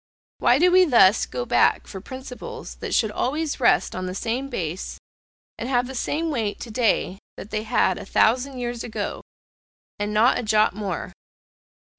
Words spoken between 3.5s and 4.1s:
rest on